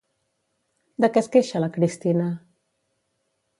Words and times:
De 1.05 1.09
què 1.17 1.21
es 1.25 1.29
queixa 1.37 1.63
la 1.63 1.71
Cristina? 1.77 2.29